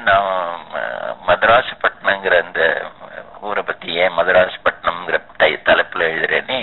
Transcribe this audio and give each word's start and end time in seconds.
நான் 0.00 0.28
அஹ், 0.74 1.14
மதராசப்பட்டினங்கிற 1.28 2.38
அந்த 2.40 2.62
ஊரை 3.40 3.62
பத்தி 3.62 3.94
ஏன் 3.94 4.16
மதராசப்பட்டினம்ங்கிற 4.18 5.18
தை 5.36 5.52
தலைப்புல 5.64 6.08
எழுதுறேன்னு 6.08 6.58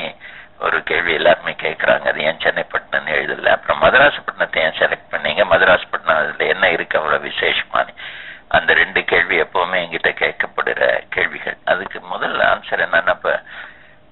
ஒரு 0.59 0.83
கேள்வி 0.83 1.13
எல்லாருமே 1.13 1.55
கேட்கிறாங்க 1.59 2.05
அது 2.07 2.21
ஏன் 2.21 2.41
சென்னைப்பட்டினம் 2.41 3.15
எழுதல? 3.15 3.47
அப்புறம் 3.47 3.81
மதராசப்பட்டினத்தை 3.81 4.57
ஏன் 4.57 4.79
செலக்ட் 4.79 5.11
பண்ணீங்க? 5.11 5.43
மதராசப்பட்டினம் 5.45 6.19
அதுல 6.19 6.45
என்ன 6.45 6.69
இருக்கு? 6.69 6.97
அவ்வளவு 6.97 7.27
விசேஷமானு. 7.27 7.93
அந்த 8.49 8.73
ரெண்டு 8.73 9.03
கேள்வி 9.03 9.41
எப்பவுமே 9.41 9.77
என்கிட்ட 9.77 10.09
கேட்கப்படுற 10.17 10.81
கேள்விகள். 11.09 11.57
அதுக்கு 11.65 11.99
முதல் 12.03 12.37
ஆன்சர் 12.43 12.85
என்னன்னா 12.85 13.09
இப்ப 13.09 13.33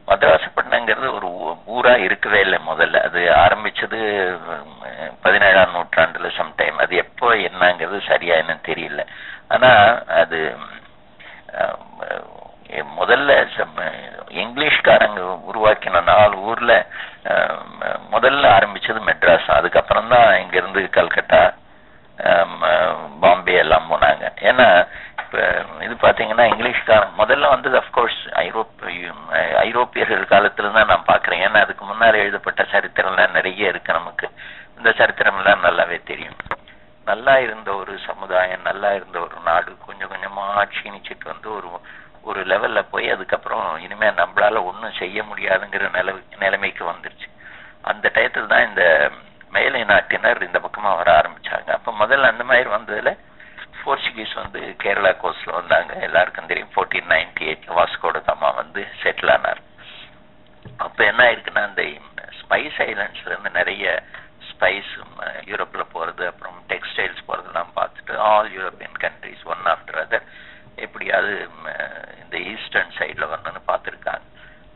மதராசப்பட்டினங்கிறது 0.08 1.08
ஒரு 1.14 1.28
ஊரா 1.68 1.96
இருக்கவே 1.98 2.40
இல்லை 2.40 2.60
முதல்ல. 2.68 3.02
அது 3.02 3.20
ஆரம்பிச்சது 3.38 4.00
பதினேழாம் 5.22 5.72
நூற்று 5.72 5.89
என்னங்கிறது 7.50 8.00
சரியா 8.08 8.36
என்னன்னு 8.42 8.70
தெரியல. 8.70 9.02
ஆனா 9.50 9.72
அது 10.22 10.40
முதல்ல 12.98 13.36
இங்கிலீஷ்காரங்க 14.42 15.22
உருவாக்கின 15.50 16.02
நாலு 16.10 16.36
ஊர்ல 16.50 16.72
முதல்ல 18.12 18.44
ஆரம்பிச்சது 18.58 19.00
மெட்ராஸ். 19.08 19.48
அதுக்கப்புறம் 19.56 20.12
தான் 20.14 20.30
இங்க 20.42 20.56
இருந்து 20.58 20.82
கல்கட்டா 20.98 21.42
அஹ், 22.20 22.56
பாம்பே 23.22 23.54
எல்லாம் 23.62 23.90
போனாங்க. 23.92 24.26
ஏன்னா 24.50 24.66
இப்ப 25.22 25.38
இது 25.86 25.94
பாத்தீங்கன்னா 26.02 26.46
இங்கிலீஷ்காரன் 26.52 27.14
முதல்ல 27.20 27.52
வந்தது 27.52 27.76
அப்கோர்ஸ் 27.82 28.20
ஐரோப்பிய 28.44 29.12
ஐரோப்பியர்கள் 29.64 30.32
காலத்துல 30.34 30.72
தான் 30.78 30.92
நான் 30.92 31.10
பாக்குறேன். 31.12 31.44
ஏன்னா 31.48 31.60
அதுக்கு 31.66 31.84
முன்னால் 31.86 32.22
எழுதப்பட்ட 32.24 32.64
சரித்திரம்லாம் 32.74 33.38
நிறைய 33.38 33.72
இருக்கு 33.74 33.98
நமக்கு. 34.00 34.28
இந்த 34.78 34.92
சரித்திரம் 35.00 35.40
எல்லாம் 35.40 35.66
நல்லாவே 35.68 36.00
தெரியும். 36.04 36.38
நல்லா 37.10 37.36
இருந்த 37.46 37.70
ஒரு 37.76 37.94
சமுதாயம் 38.10 38.68
நல்லா 38.70 38.90
இருந்த 38.98 39.18
ஒரு 39.20 39.38
நாடு 39.50 39.72
கொஞ்சம் 39.88 40.12
கொஞ்சமா 40.12 40.46
க்ஷீணிச்சுட்டு 40.74 41.26
வந்து 41.34 41.50
ஒரு 41.58 41.70
ஒரு 42.30 42.42
லெவல்ல 42.52 42.80
போய் 42.92 43.08
அதுக்கப்புறம் 43.14 43.68
இனிமே 43.86 44.08
நம்மளால 44.22 44.64
ஒன்றும் 44.70 44.98
செய்ய 45.02 45.20
முடியாதுங்கிற 45.30 45.86
நில 45.98 46.14
நிலைமைக்கு 46.44 46.84
வந்துருச்சு. 46.92 47.28
அந்த 47.82 48.06
டயத்துல 48.16 48.52
தான் 48.54 48.68
இந்த 48.70 48.84
மேலை 49.56 49.82
நாட்டினர் 49.92 50.48
இந்த 50.48 50.60
பக்கமா 50.66 50.92
வர 51.00 51.10
ஆரம்பிச்சாங்க. 51.20 51.70
அப்ப 51.78 51.94
முதல்ல 52.02 52.32
அந்த 52.34 52.44
மாதிரி 52.50 52.70
வந்ததுல 52.70 53.12
போர்ச்சுகீஸ் 53.84 54.34
வந்து 54.42 54.62
கேரளா 54.84 55.12
கோஸ்ட்ல 55.24 55.54
வந்தாங்க. 55.60 55.94
எல்லாருக்கும் 56.08 56.50
தெரியும். 56.52 56.74
ஃபோர்டீன் 56.74 57.12
நைன்டி 57.14 57.46
எயிட்ல 57.50 57.78
வாஸ்கோட 57.80 58.20
காமா 58.28 58.50
வந்து 58.62 58.82
செட்டில் 59.02 59.34
ஆனார். 59.36 59.62
அப்ப 60.86 61.00
என்ன 61.06 61.22
ஆயிருக்குன்னா 61.28 61.64
அந்த 61.70 61.84
ஸ்பைஸ் 62.40 62.80
ஐலண்ட்ஸ்ல 62.90 63.32
இருந்து 63.32 63.52
நிறைய 63.60 63.86
ஸ்பைஸ் 64.60 64.94
யூரோப்பில் 65.50 65.92
போகிறது 65.92 66.24
அப்புறம் 66.30 66.56
டெக்ஸ்டைல்ஸ் 66.72 67.20
போகிறதெல்லாம் 67.28 67.70
பார்த்துட்டு 67.78 68.14
all 68.30 68.50
European 68.56 68.98
countries 69.04 69.44
one 69.54 69.64
after 69.74 70.00
other 70.02 70.26
எப்படியாவது 70.86 71.34
இந்த 72.22 72.36
ஈஸ்டர்ன் 72.52 72.92
சைடில் 72.98 73.30
வரணும்னு 73.32 73.62
பார்த்துருக்காங்க. 73.70 74.26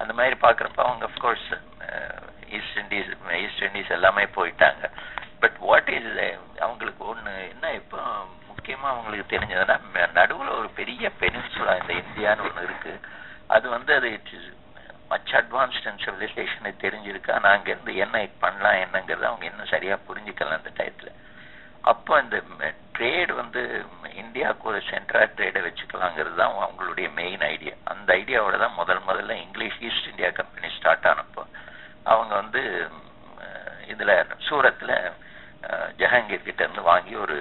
அந்த 0.01 0.13
மாதிரி 0.19 0.35
பார்க்குறப்ப 0.45 0.79
அவங்க 0.85 1.05
of course 1.09 1.49
East 2.57 2.79
Indies 2.83 3.11
East 3.41 3.65
Indies 3.67 3.93
எல்லாமே 3.97 4.23
போயிட்டாங்க. 4.37 4.83
பட் 5.43 5.57
வாட் 5.67 5.91
இஸ் 5.97 6.09
அவங்களுக்கு 6.65 7.03
ஒன்று 7.11 7.33
என்ன 7.53 7.73
இப்போ 7.81 7.99
முக்கியமாக 8.49 8.93
அவங்களுக்கு 8.93 9.27
தெரிஞ்சதுன்னா 9.35 9.77
நடுவில் 10.19 10.57
ஒரு 10.59 10.69
பெரிய 10.79 11.11
பெனின்சுலா 11.21 11.75
இந்த 11.81 11.93
இந்தியான்னு 12.03 12.47
ஒன்று 12.49 12.67
இருக்குது 12.69 13.03
அது 13.55 13.65
வந்து 13.77 13.93
அது 13.99 14.09
it 14.17 14.33
is 14.37 14.49
much 15.13 15.33
advanced 15.39 15.87
and 15.89 16.03
civilisation 16.03 16.79
தெரிஞ்சிருக்கு 16.83 17.31
ஆனா 17.31 17.49
அங்க 17.55 17.69
இருந்து 17.71 17.93
என்ன 18.03 18.23
பண்ணலாம் 18.39 18.79
என்னங்கிறது 18.83 19.29
அவங்க 19.29 19.45
இன்னும் 19.45 19.73
சரியா 19.73 19.95
புரிஞ்சுக்கலாம் 20.07 20.59
அந்த 20.59 20.71
டயத்துல 20.79 21.11
அப்போ 21.83 22.13
இந்த 22.23 22.37
ட்ரேட் 22.95 23.31
வந்து 23.33 23.61
இந்தியாவுக்கு 24.21 24.69
ஒரு 24.71 24.79
சென்ட்ரா 24.89 25.21
ட்ரேடை 25.33 25.61
வச்சுக்கலாங்கிறது 25.61 26.35
தான் 26.35 26.53
அவங்களுடைய 26.59 27.07
மெயின் 27.15 27.43
ஐடியா 27.47 27.73
அந்த 27.91 28.09
ஐடியாவோட 28.13 28.57
தான் 28.57 28.77
முதல் 28.77 29.01
முதல்ல 29.07 29.35
English 29.43 29.79
East 29.81 30.09
India 30.11 30.29
company 30.31 30.69
start 30.75 31.07
ஆனப்போ 31.11 31.43
அவங்க 32.05 32.33
வந்து 32.35 32.61
இதில் 33.87 34.13
சூரத்தில் 34.47 34.95
ஜஹாங்கீர் 35.99 36.47
கிட்ட 36.47 36.61
இருந்து 36.63 36.83
வாங்கி 36.83 37.13
ஒரு 37.15 37.37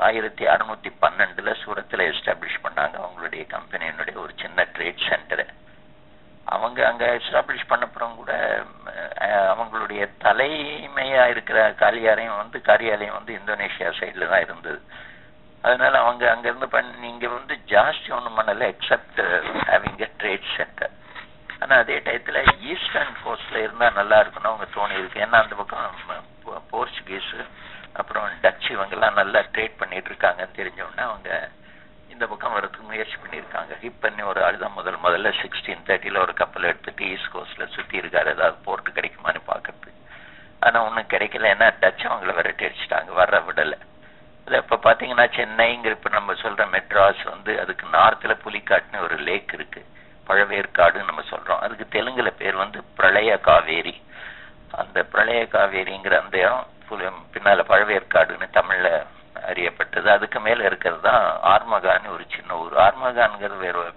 ஆயிரத்தி 0.00 0.44
அறுநூத்தி 0.46 0.90
பன்னெண்டுல 1.02 1.52
சூரத்தில் 1.62 2.08
எஸ்டாப்ளிஷ் 2.08 2.64
பண்ணாங்க 2.64 2.96
அவங்களுடைய 3.02 3.44
கம்பெனி 3.48 3.86
ஒரு 4.24 4.34
சின்ன 4.36 4.66
ட்ரேட் 4.74 5.06
சென்டரை 5.08 5.46
அவங்க 6.78 6.88
அங்க 6.88 7.04
எஸ்டாப்ளிஷ் 7.16 7.70
பண்ணப்புறம் 7.70 8.14
கூட 8.14 8.32
அவங்களுடைய 9.52 10.02
தலைமையா 10.24 11.24
இருக்கிற 11.26 11.58
காரியாலயம் 11.80 12.36
வந்து 12.36 12.58
காரியாலயம் 12.62 13.14
வந்து 13.14 13.32
இந்தோனேஷியா 13.36 13.90
சைடில் 13.98 14.28
தான் 14.28 14.40
இருந்தது. 14.40 14.80
அதனால 15.64 15.98
அவங்க 15.98 16.24
அங்கேருந்து 16.32 16.68
பண் 16.68 16.90
நீங்கள் 17.00 17.28
வந்து 17.30 17.54
ஜாஸ்தி 17.68 18.08
ஒன்றும் 18.12 18.38
பண்ணல 18.38 18.66
except 18.68 19.20
having 19.68 20.00
a 20.00 20.10
trade 20.20 20.56
centre 20.56 20.92
ஆனால் 21.60 21.78
அதே 21.78 21.96
டயத்தில் 22.00 22.40
ஈஸ்டர்ன் 22.70 23.14
கோஸ்ட்ல 23.22 23.62
இருந்தால் 23.62 23.94
நல்லா 23.94 24.18
இருக்கும்னு 24.18 24.48
அவங்க 24.48 24.66
தோணி 24.74 24.94
இருக்கு 24.94 25.20
ஏன்னா 25.20 25.38
அந்த 25.42 25.54
பக்கம் 25.54 26.02
போ- 26.42 26.62
அப்புறம் 27.94 28.26
டச் 28.42 28.68
இவங்கெல்லாம் 28.70 29.14
நல்லா 29.14 29.40
ட்ரேட் 29.52 29.78
பண்ணிட்டு 29.78 30.10
இருக்காங்கன்னு 30.10 30.58
தெரிஞ்ச 30.58 30.80
அவங்க 31.06 31.30
இந்த 32.08 32.26
பக்கம் 32.26 32.54
வரதுக்கு 32.54 32.80
முயற்சி 32.80 33.12
பண்ணியிருக்காங்க. 33.12 33.78
ஹிப் 33.82 34.00
பண்ணி 34.00 34.22
ஒரு 34.22 34.44
ஆள் 34.44 34.58
தான் 34.58 34.72
முதல் 34.72 34.98
முதல்ல 35.04 35.34
சிக்ஸ்டீன் 35.42 35.82
தேர்ட்டியில் 35.86 36.18
ஒரு 36.18 36.34
கப்பல் 36.34 36.62
எடுத்துட்டு 36.62 37.10
ஈஸ்ட் 37.10 37.34
கோஸ்டில் 37.34 37.72
சுற்றி 37.72 37.98
இருக்காரு. 37.98 38.26
ஏதாவது 38.26 38.54
போர்ட்டு 38.66 38.94
கிடைக்குமான்னு 38.94 39.40
பார்க்கறது. 39.48 39.92
ஆனால் 40.60 40.82
ஒன்றும் 40.82 41.06
கிடைக்கல. 41.06 41.46
ஏன்னா 41.46 41.74
டச் 41.80 42.08
அவங்கள 42.08 42.34
விரட்டி 42.34 42.66
அடிச்சிட்டாங்க 42.66 43.12
வர 43.12 43.38
விடலை. 43.38 43.78
அது 44.46 44.56
இப்போ 44.56 44.76
பார்த்தீங்கன்னா 44.76 45.28
சென்னைங்கிற 45.30 45.84
இப்போ 45.84 46.10
நம்ம 46.10 46.34
சொல்கிற 46.34 46.68
மெட்ராஸ் 46.68 47.28
வந்து 47.28 47.60
அதுக்கு 47.60 47.86
நார்த்தில் 47.86 48.38
புலிக்காட்டுன்னு 48.44 49.02
ஒரு 49.02 49.16
லேக் 49.16 49.52
இருக்குது 49.56 49.84
பழவேற்காடுன்னு 50.26 51.04
நம்ம 51.04 51.20
சொல்கிறோம் 51.20 51.60
அதுக்கு 51.60 51.88
தெலுங்கில் 51.88 52.32
பேர் 52.32 52.56
வந்து 52.56 52.84
பிரளய 52.96 53.38
காவேரி. 53.38 54.02
அந்த 54.70 55.02
பிரளய 55.02 55.42
காவேரிங்கிற 55.42 56.20
அந்த 56.20 56.38
இடம் 56.38 56.66
புலி- 56.90 57.12
பழவேற்காடுன்னு 57.32 58.50
பழவேற்காடுன்னு 58.52 59.06
அறிய 59.46 59.65
இருக்கிறது 60.06 60.16
அதுக்கு 60.16 60.40
மேல 60.46 60.64
இருக்கிறது 60.70 61.02
தான் 61.08 61.24
ஆர்மகான்னு 61.52 62.14
ஒரு 62.16 62.24
சின்ன 62.34 62.58
ஊர். 62.62 62.74
ஆர்மகான்ங்கிறது 62.86 63.58
வேற 63.66 63.76
ஒரு 63.82 63.92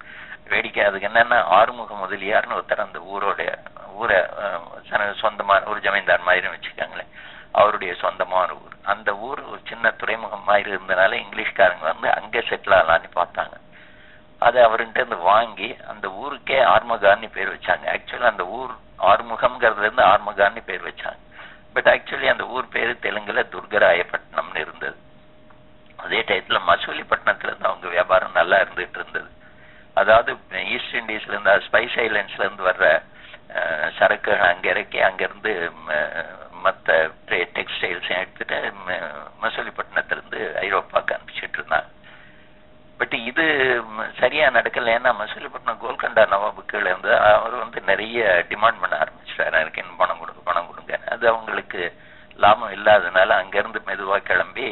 வேடிக்கை. 0.52 0.84
அதுக்கு 0.90 1.10
என்னன்னா 1.10 1.38
ஆறுமுக 1.58 1.94
முதலியார்னு 2.04 2.58
ஒருத்தர் 2.60 2.86
அந்த 2.88 3.00
ஊரோட 3.14 3.42
ஊரை 4.00 4.18
சொந்தமான 5.22 5.68
ஒரு 5.72 5.80
ஜமீன்தார் 5.86 6.28
மாதிரி 6.28 6.48
வச்சுக்கோங்களேன். 6.54 7.12
அவருடைய 7.60 7.92
சொந்தமான 8.04 8.50
ஊர். 8.64 8.76
அந்த 8.94 9.10
ஊர் 9.28 9.40
ஒரு 9.52 9.60
சின்ன 9.70 9.92
துறைமுகம் 10.02 10.48
மாதிரி 10.50 10.70
இருந்தனால 10.76 11.18
இங்கிலீஷ்காரங்க 11.24 11.86
வந்து 11.92 12.10
அங்கே 12.18 12.42
செட்டில் 12.50 12.78
ஆகலான்னு 12.80 13.10
பார்த்தாங்க. 13.22 13.56
அதை 14.48 14.60
அவர்கிட்ட 14.66 15.00
இருந்து 15.02 15.20
வாங்கி 15.32 15.70
அந்த 15.92 16.08
ஊருக்கே 16.22 16.60
ஆர்மகான்னு 16.74 17.30
பேர் 17.38 17.54
வச்சாங்க. 17.56 17.86
ஆக்சுவலி 17.96 18.28
அந்த 18.34 18.46
ஊர் 18.60 18.74
ஆறுமுகம்ங்கிறதுல 19.12 19.88
இருந்து 19.88 20.06
ஆர்மகான்னு 20.14 20.62
பேர் 20.70 20.88
வச்சாங்க. 20.90 21.20
பட் 21.74 21.90
ஆக்சுவலி 21.94 22.28
அந்த 22.34 22.46
ஊர் 22.56 22.74
பேரு 22.76 22.94
தெலுங்குல 23.06 23.42
துர்கராயப்பட்டினம்னு 23.54 24.64
இருந்தது. 24.66 24.99
அதே 26.10 26.22
டயத்துல 26.22 26.60
மசூலிப்பட்டினத்துல 26.68 27.50
இருந்து 27.50 27.66
அவங்க 27.66 27.88
வியாபாரம் 27.88 28.32
நல்லா 28.34 28.58
இருந்துட்டு 28.58 28.98
இருந்தது. 29.00 29.30
அதாவது 29.94 30.32
ஈஸ்ட் 30.52 30.96
இண்டீஸ்ல 30.96 31.34
இருந்து 31.34 31.52
ஸ்பைஸ் 31.68 31.96
ஐலண்ட்ஸ்ல 32.06 32.44
இருந்து 32.46 32.64
வர்ற 32.66 32.86
சரக்குகள் 33.98 34.48
அங்க 34.50 34.70
இறக்கி 34.70 35.02
அங்கிருந்து 35.02 35.72
மற்ற 36.64 37.10
டெக்ஸ்டைல்ஸ் 37.28 38.10
எடுத்துட்டு 38.18 38.74
ம- 38.88 39.28
ஐரோப்பாவுக்கு 40.62 41.16
அனுப்பிச்சிட்டு 41.16 41.58
இருந்தாங்க. 41.60 41.88
பட் 42.98 43.14
இது 43.14 43.46
சரியாக 44.20 44.20
சரியா 44.20 44.48
நடக்கல. 44.50 44.94
ஏன்னா 44.98 45.12
மசூலிப்பட்டினம் 45.22 45.82
கோல்கண்டா 45.84 46.24
நவாபு 46.34 46.66
கீழே 46.66 46.90
இருந்து 46.90 47.18
அவர் 47.20 47.56
வந்து 47.56 47.82
நிறைய 47.82 48.46
டிமாண்ட் 48.50 48.82
பண்ண 48.82 48.96
ஆரம்பிச்சிட்டாரு. 49.04 49.60
எனக்கு 49.62 49.82
இன்னும் 49.82 49.96
பணம் 49.96 50.20
கொடுங்க 50.20 50.42
பணம் 50.44 50.68
கொடுங்க 50.68 51.00
அது 51.12 51.28
அவங்களுக்கு 51.28 51.82
லாபம் 52.36 52.76
இல்லாதனால 52.76 53.30
அங்கிருந்து 53.42 53.82
மெதுவாக 53.86 54.20
கிளம்பி 54.20 54.70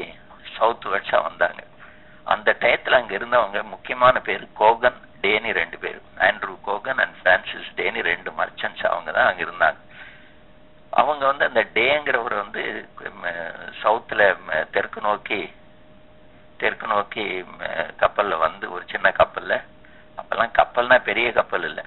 சவுத் 0.60 0.88
வெட்ஸா 0.94 1.20
வந்தாங்க. 1.28 1.62
அந்த 2.34 2.50
டயத்துல 2.62 3.00
அங்க 3.00 3.14
இருந்தவங்க 3.18 3.60
முக்கியமான 3.74 4.20
பேர் 4.28 4.46
கோகன் 4.62 5.00
டேனி 5.24 5.52
ரெண்டு 5.60 5.78
பேர். 5.84 6.00
Andrew 6.28 6.56
Cogan 6.68 7.02
and 7.04 7.18
Francis 7.24 7.70
Day 7.80 8.02
ரெண்டு 8.12 8.32
மர்ச்சன்ஸ் 8.40 8.84
அவங்க 8.92 9.12
தான் 9.18 9.30
அங்க 9.30 9.44
இருந்தாங்க. 9.48 9.80
அவங்க 10.94 11.24
வந்து 11.30 11.46
அந்த 11.50 11.62
டேங்கிறவர் 11.78 12.36
வந்து 12.44 12.64
சவுத்துல 13.84 14.22
ம, 14.48 14.60
தெற்கு 14.76 15.02
நோக்கி 15.08 15.40
தெற்கு 16.62 16.88
நோக்கி 16.92 17.24
கப்பல்ல 18.02 18.38
வந்து 18.46 18.66
ஒரு 18.76 18.84
சின்ன 18.94 19.08
கப்பல்ல. 19.20 19.56
அப்பெல்லாம் 20.20 20.56
கப்பல்னா 20.60 20.98
பெரிய 21.10 21.28
கப்பல் 21.40 21.66
இல்லை. 21.70 21.84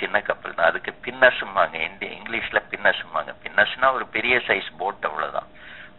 சின்ன 0.00 0.16
கப்பல் 0.28 0.54
தான். 0.54 0.68
அதுக்கு 0.70 0.92
பின்னஸும்பாங்க 1.04 1.76
இந்திய 1.88 2.10
இங்கிலீஷ்ல 2.18 2.58
பின்னஸும்பாங்க 2.72 3.32
பின்னஸ்னா 3.44 3.88
ஒரு 3.98 4.06
பெரிய 4.16 4.34
சைஸ் 4.48 4.68
போட் 4.80 5.06
அவ்வளவுதான். 5.08 5.48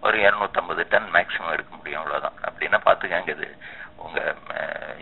ஒரு 0.03 0.17
250 0.21 0.85
டன் 0.89 1.09
மேக்ஸிமம் 1.13 1.53
எடுக்க 1.53 1.71
முடியும் 1.75 2.01
அவ்வளோதான் 2.01 2.37
அப்படின்னா 2.47 2.79
பார்த்துக்கங்க 2.85 3.33
இது 3.35 3.47
உங்கள் 3.97 4.29
அஹ், 4.55 4.95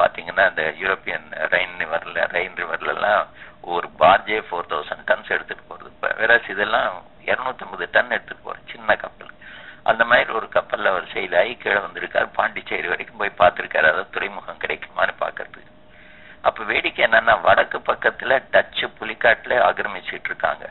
பார்த்தீங்கன்னா 0.00 0.44
இந்த 0.50 0.62
யூரோப்பியன் 0.80 1.26
ரைன் 1.52 1.74
ரிவரில் 1.82 2.20
ரைன் 2.32 2.56
ரிவர்லலாம் 2.60 3.24
ஒரு 3.68 3.88
பார்ஜே 3.98 4.38
ஃபோர் 4.46 4.70
தௌசண்ட் 4.70 5.06
டன்ஸ் 5.08 5.34
எடுத்துகிட்டு 5.34 5.68
போகிறது 5.68 5.90
இப்போ 5.92 6.10
வேற 6.20 6.34
இதெல்லாம் 6.50 6.90
250 7.28 7.90
டன் 7.94 8.14
எடுத்துகிட்டு 8.16 8.46
போற 8.46 8.58
சின்ன 8.70 8.96
கப்பல். 8.96 9.32
அந்த 9.86 10.02
மாதிரி 10.06 10.32
ஒரு 10.34 10.48
கப்பலில் 10.50 10.90
அவர் 10.90 11.12
செயல் 11.12 11.36
ஆகி 11.38 11.52
கீழே 11.56 11.80
வந்திருக்காரு. 11.84 12.28
பாண்டிச்சேரி 12.36 12.88
வரைக்கும் 12.88 13.20
போய் 13.20 13.38
பார்த்துருக்காரு. 13.38 13.86
அதாவது 13.86 14.14
துறைமுகம் 14.14 14.62
கிடைக்குமான்னு 14.62 15.14
பார்க்கறதுக்கு. 15.20 15.68
அப்போ 16.44 16.62
வேடிக்கை 16.64 17.02
என்னன்னா 17.06 17.34
வடக்கு 17.42 17.78
பக்கத்தில் 17.88 18.34
டச்சு 18.52 18.86
புலிக்காட்டில் 18.98 19.56
ஆக்கிரமிச்சிட்டு 19.64 20.28
இருக்காங்க. 20.30 20.64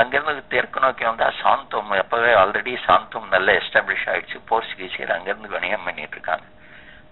அங்கிருந்து 0.00 0.42
தெற்கு 0.54 0.78
நோக்கி 0.84 1.04
வந்தா 1.08 1.26
சாந்தோம். 1.42 1.92
எப்போவே 2.02 2.30
ஆல்ரெடி 2.42 2.72
சாந்தோம் 2.86 3.28
நல்ல 3.34 3.48
எஸ்டாப்ளிஷ் 3.60 4.08
ஆயிடுச்சு. 4.12 4.38
போர்ச்சுகீசியர் 4.50 5.14
அங்கிருந்து 5.16 5.54
வணிகம் 5.56 5.86
பண்ணிட்டு 5.86 6.16
இருக்காங்க. 6.18 6.46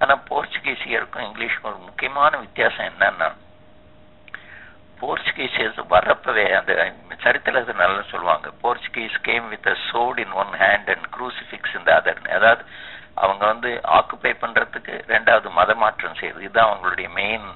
ஆனா 0.03 0.15
போர்ச்சுகீசியருக்கும் 0.31 1.27
இங்கிலீஷுக்கும் 1.29 1.73
ஒரு 1.73 1.81
முக்கியமான 1.89 2.33
வித்தியாசம் 2.45 2.89
என்னன்னா 2.93 3.29
போர்ச்சுகீசியர்ஸ் 5.03 5.79
வர்றப்பவே 5.93 6.45
அந்த 6.59 6.73
சரித்திரத்தை 7.25 7.75
நல்லா 7.83 8.03
சொல்லுவாங்க. 8.11 8.49
Portuguese 8.63 9.17
came 9.29 9.47
with 9.53 9.71
a 9.73 9.77
sword 9.91 10.19
in 10.25 10.35
one 10.43 10.53
hand 10.63 10.91
and 10.95 11.07
crucifix 11.17 11.77
இந்த 11.79 11.91
அதர் 12.01 12.21
அதாவது 12.39 12.65
அவங்க 13.23 13.43
வந்து 13.53 13.71
ஆக்குப்பை 13.97 14.33
பண்றதுக்கு 14.43 14.95
ரெண்டாவது 15.15 15.49
மத 15.59 15.75
மாற்றம் 15.83 16.19
செய்யுது 16.21 16.45
இதுதான் 16.47 16.69
அவங்களுடைய 16.69 17.09
மெயின் 17.21 17.49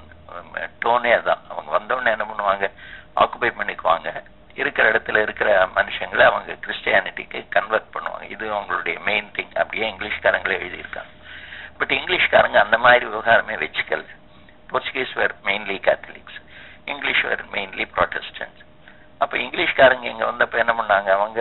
டோனே 0.83 1.13
தான் 1.29 1.43
அவங்க 1.51 1.71
வந்தோடனே 1.79 2.15
என்ன 2.17 2.27
பண்ணுவாங்க? 2.31 2.67
ஆக்குபை 3.23 3.51
பண்ணிக்குவாங்க. 3.59 4.09
இருக்கிற 4.61 4.85
இடத்துல 4.93 5.23
இருக்கிற 5.27 5.51
மனுஷங்களை 5.79 6.25
அவங்க 6.31 6.53
கிறிஸ்டியானிட்டிக்கு 6.65 7.41
கன்வெர்ட் 7.57 7.93
பண்ணுவாங்க. 7.95 8.27
இது 8.35 8.45
அவங்களுடைய 8.57 8.97
மெயின் 9.09 9.31
திங் 9.37 9.55
அப்படியே 9.63 9.87
இங்கிலீஷ்காரங்களே 9.93 10.59
எழுதியிருக்காங்க. 10.61 11.13
பட் 11.81 11.95
இங்கிலீஷ்காரங்க 11.99 12.59
அந்த 12.65 12.77
மாதிரி 12.85 13.05
விவகாரமே 13.13 13.57
வச்சுக்கல. 13.65 14.05
Portuguese 14.71 15.15
were 15.21 15.35
mainly 15.49 15.79
Catholics 15.89 16.39
English 16.93 17.25
were 17.29 17.45
mainly 17.57 17.87
Protestants 17.97 18.61
அப்போ 19.21 19.37
இங்கிலீஷ்காரங்க 19.45 20.07
இங்கே 20.13 20.27
வந்தப்போ 20.31 20.57
என்ன 20.63 20.73
பண்ணாங்க? 20.81 21.09
அவங்க 21.19 21.41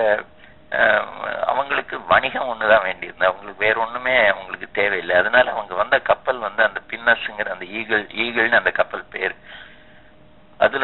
அவங்களுக்கு 1.51 1.95
வணிகம் 2.12 2.50
ஒன்று 2.51 2.69
தான் 2.71 2.85
வேண்டியிருந்தது. 2.85 3.29
அவங்களுக்கு 3.29 3.63
வேற 3.65 3.75
ஒன்றுமே 3.83 4.13
அவங்களுக்கு 4.31 4.67
தேவையில்லை. 4.79 5.15
அதனால 5.21 5.51
அவங்க 5.56 5.73
வந்த 5.81 5.97
கப்பல் 6.09 6.39
வந்து 6.45 6.62
அந்த 6.67 6.79
பின்னஸ்ங்கிற 6.91 7.51
அந்த 7.56 7.65
ஈகிள் 7.79 8.03
ஈகிள்னு 8.23 8.59
அந்த 8.62 8.71
கப்பல் 8.79 9.06
பேர் 9.15 9.35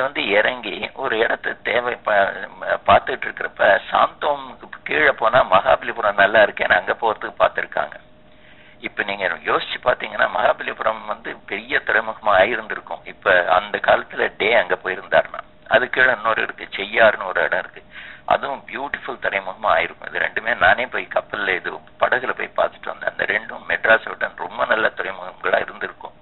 அதுல 0.02 0.10
வந்து 0.10 0.24
இறங்கி 0.38 0.76
ஒரு 1.04 1.16
இடத்த 1.24 1.54
தேவை 1.68 1.94
பார்த்துட்டு 2.88 3.26
இருக்கிறப்ப 3.28 3.66
சாந்தோமுக்கு 3.90 4.80
கீழே 4.88 5.12
போனா 5.20 5.40
மகாபலிபுரம் 5.52 6.22
நல்லா 6.22 6.40
இருக்கேன்னு 6.46 6.78
அங்க 6.78 6.94
போறதுக்கு 7.02 7.42
பார்த்துருக்காங்க. 7.42 7.96
இப்ப 8.88 9.04
நீங்க 9.10 9.26
யோசிச்சு 9.50 9.78
பாத்தீங்கன்னா 9.84 10.28
மகாபலிபுரம் 10.38 11.02
வந்து 11.12 11.32
பெரிய 11.52 11.82
துறைமுகமா 11.88 12.32
ஆயிருந்திருக்கும். 12.42 13.04
இப்ப 13.14 13.36
அந்த 13.58 13.76
காலத்துல 13.88 14.30
டே 14.38 14.50
அங்க 14.62 14.78
போயிருந்தாருன்னா. 14.84 15.42
அது 15.76 15.86
கீழே 15.90 16.16
இன்னொரு 16.18 16.42
இருக்கு 16.48 16.68
செய்யாருன்னு 16.80 17.30
ஒரு 17.32 17.42
இடம் 17.48 17.62
இருக்கு. 17.64 17.84
அதுவும் 18.34 18.64
பியூட்டிஃபுல் 18.72 19.24
துறைமுகமா 19.26 19.70
ஆயிருக்கும். 19.76 20.10
இது 20.12 20.26
ரெண்டுமே 20.26 20.56
நானே 20.66 20.88
போய் 20.96 21.14
கப்பல்ல 21.16 21.56
இது 21.60 21.72
படகுல 22.02 22.34
போய் 22.40 22.58
பார்த்துட்டு 22.60 22.92
வந்தேன். 22.94 23.12
அந்த 23.14 23.26
ரெண்டும் 23.36 23.70
மெட்ராஸ் 23.72 24.10
விட 24.14 24.32
ரொம்ப 24.46 24.66
நல்ல 24.74 24.88
துறைமுகங்களா 24.98 25.62
இருந்திருக்கும். 25.68 26.18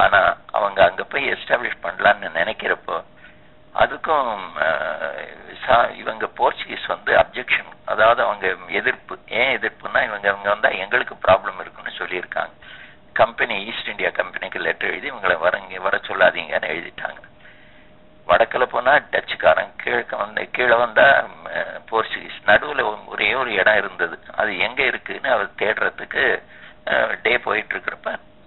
ஆனா 0.00 0.18
அவங்க 0.56 0.80
அங்க 0.88 1.02
போய் 1.12 1.24
எஸ்டாப்ளிஷ் 1.34 1.80
பண்ணலான்னு 1.84 2.28
நினைக்கிற 2.36 2.72
அதுக்கும் 4.10 5.96
இவங்க 6.02 6.26
போர்ச்சுகீஸ் 6.38 6.86
வந்து 6.86 7.12
அப்ஜெக்ஷன். 7.22 7.70
அதாவது 7.92 8.20
அவங்க 8.26 8.46
எதிர்ப்பு. 8.80 9.14
ஏன் 9.40 9.52
எதிர்ப்புன்னா 9.58 10.00
இவங்க 10.08 10.26
இவங்க 10.32 10.48
வந்தா 10.48 10.70
எங்களுக்கு 10.84 11.14
ப்ராப்ளம் 11.26 11.60
இருக்குன்னு 11.62 11.98
சொல்லியிருக்காங்க. 12.00 12.54
கம்பெனி 13.12 13.54
ஈஸ்ட் 13.70 13.90
இந்தியா 13.92 14.10
கம்பெனிக்கு 14.10 14.58
லெட்டர் 14.58 14.90
எழுதி 14.90 15.10
இவங்களை 15.10 15.36
வர 15.44 15.58
வர 15.86 15.96
சொல்லாதீங்கன்னு 16.08 16.72
எழுதிட்டாங்க. 16.74 17.20
வடக்கில் 18.26 18.72
போனா 18.72 18.92
டச்சுக்காரன் 19.12 19.72
கிழக்க 19.82 20.16
வந்து 20.16 20.42
கீழே 20.56 20.76
வந்தா 20.82 21.06
போர்ச்சுகீஸ். 21.90 22.38
நடுவில் 22.50 22.82
ஒரே 23.12 23.30
ஒரு 23.34 23.50
இடம் 23.60 23.78
இருந்தது. 23.82 24.18
அது 24.40 24.50
எங்க 24.66 24.80
இருக்குன்னு 24.90 25.30
அவர் 25.36 25.58
தேடுறதுக்கு 25.62 26.24
டே 27.22 27.32
போயிட்டு 27.46 27.74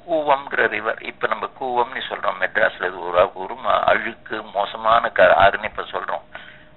இருக்கிறப்ப 0.03 0.23
கூவம்ங்கிற 0.23 0.63
ரிவர் 0.67 1.01
இப்போ 1.01 1.25
நம்ம 1.27 1.45
கூவம்னு 1.59 2.01
சொல்கிறோம் 2.09 2.39
மெட்ராஸில் 2.41 2.88
இது 2.88 3.00
ஒரு 3.00 3.21
ஒரு 3.35 3.55
அழுக்கு 3.91 4.38
மோசமான 4.55 5.09
க 5.09 5.27
ஆறுன்னு 5.44 5.69
இப்போ 5.69 5.83
சொல்கிறோம் 5.91 6.25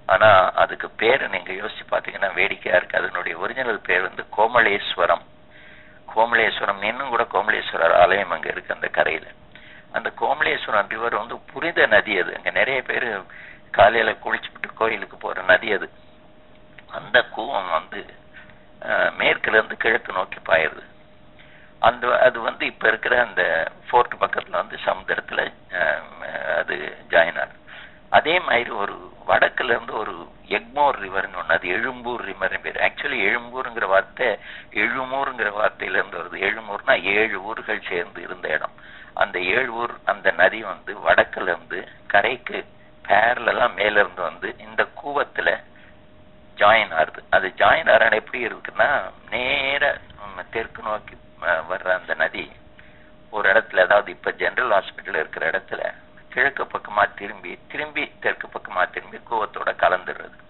ஆனால் 0.08 0.52
அதுக்கு 0.62 0.88
பேர் 1.00 1.22
நீங்கள் 1.28 1.58
யோசிச்சு 1.60 1.84
பார்த்தீங்கன்னா 1.92 2.30
வேடிக்கையாக 2.34 2.78
இருக்குது 2.78 3.00
அதனுடைய 3.00 3.34
ஒரிஜினல் 3.38 3.80
பேர் 3.88 4.06
வந்து 4.08 4.24
கோமலேஸ்வரம். 4.36 5.24
கோமலேஸ்வரம் 6.14 6.82
இன்னும் 6.82 7.12
கூட 7.14 7.24
கோமலேஸ்வரர் 7.34 7.94
ஆலயம் 8.02 8.34
அங்கே 8.36 8.50
இருக்கு 8.54 8.76
அந்த 8.76 8.88
கரையில். 8.88 9.28
அந்த 9.92 10.08
கோமலேஸ்வரம் 10.20 10.90
ரிவர் 10.94 11.20
வந்து 11.22 11.36
புனித 11.52 11.86
நதி 11.86 12.14
அது. 12.22 12.32
அங்கே 12.38 12.52
நிறைய 12.60 12.78
பேர் 12.90 13.08
காலையில் 13.70 14.20
குளிச்சுட்டு 14.24 14.70
கோயிலுக்கு 14.80 15.16
போகிற 15.16 15.42
நதி 15.52 15.68
அது. 15.78 15.88
அந்த 16.98 17.18
கூவம் 17.36 17.70
வந்து 17.78 18.00
மேற்குலேருந்து 19.20 19.76
கிழக்கு 19.84 20.10
நோக்கி 20.12 20.40
பாயிருது 20.48 20.84
அந்த 21.88 22.06
அது 22.26 22.38
வந்து 22.48 22.64
இப்ப 22.72 22.88
இருக்கிற 22.92 23.14
அந்த 23.26 23.42
ஃபோர்ட் 23.86 24.14
பக்கத்துல 24.22 24.60
வந்து 24.62 24.76
சமுத்திரத்துல 24.86 25.42
அது 26.60 26.76
ஜாயின் 27.12 27.40
ஆகுது. 27.42 27.58
அதே 28.18 28.34
மாதிரி 28.46 28.70
ஒரு 28.82 28.94
வடக்குல 29.28 29.74
இருந்து 29.74 29.94
ஒரு 30.02 30.14
எக்மோர் 30.58 30.96
ரிவர்னு 31.04 31.40
ஒண்ணு 31.40 31.56
அது 31.56 31.68
எழும்பூர் 31.76 32.22
ரிவர்னு 32.30 32.60
பேர். 32.64 32.78
ஆக்சுவலி 32.86 33.18
எழும்பூருங்கிற 33.28 33.86
வார்த்தை 33.94 34.28
எழுமூருங்கிற 34.82 35.50
வார்த்தையில 35.58 35.98
இருந்து 36.00 36.20
வருது. 36.20 36.38
எழுமூர்னா 36.48 36.94
ஏழு 37.16 37.38
ஊர்கள் 37.50 37.88
சேர்ந்து 37.90 38.20
இருந்த 38.26 38.48
இடம். 38.56 38.76
அந்த 39.22 39.36
ஏழு 39.56 39.70
ஊர் 39.82 39.94
அந்த 40.12 40.30
நதி 40.40 40.60
வந்து 40.72 40.94
வடக்குல 41.06 41.50
இருந்து 41.54 41.80
கரைக்கு 42.14 42.58
பேர்லாம் 43.04 43.76
மேல 43.80 44.00
இருந்து 44.02 44.22
வந்து 44.28 44.48
இந்த 44.66 44.82
கூவத்துல 45.00 45.50
ஜாயின் 46.56 46.94
ஆகுது. 47.00 47.20
அது 47.36 47.46
ஜாயின் 47.60 47.90
ஆகிற 47.94 48.16
எப்படி 48.22 48.40
இருக்குன்னா 48.48 48.90
நேர 49.34 49.84
தெற்கு 50.54 50.80
நோக்கி 50.86 51.14
வர்ற 51.42 51.88
அந்த 51.90 52.14
நதி 52.14 52.44
ஒரு 53.32 53.50
இடத்துல 53.52 53.80
அதாவது 53.80 54.10
இப்ப 54.10 54.30
ஜெனரல் 54.30 54.74
ஹாஸ்பிட்டல் 54.74 55.20
இருக்கிற 55.20 55.50
இடத்துல 55.50 55.82
கிழக்கு 56.32 56.64
பக்கமா 56.64 57.14
திரும்பி 57.14 57.58
திரும்பி 57.68 58.12
தெற்கு 58.20 58.48
பக்கமா 58.48 58.90
திரும்பி 58.90 59.18
கோவத்தோட 59.30 59.70
கலந்துடுறது 59.76 60.44